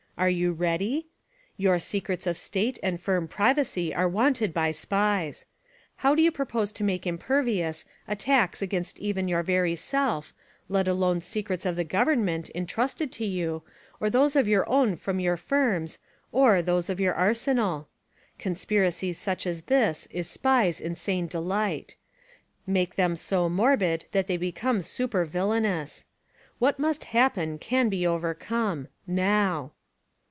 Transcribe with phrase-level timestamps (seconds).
[0.17, 1.07] Are you ready?
[1.57, 5.47] Your secrets of state and firm privacy are wanted by SPIES.
[5.95, 10.31] How do you propose to make impervious attacks against even your very self,
[10.69, 13.63] let alone secrets of the government (in trusted to you)
[13.99, 15.97] or those of 3^our own or your firm's
[16.31, 17.87] or, those of your arsenal?
[18.37, 21.95] Conspiracy such as this is SPIES insane delight:
[22.67, 26.05] Make them so morbid that the}' become super villainous.
[26.59, 29.71] What must happen can be overcome— NOW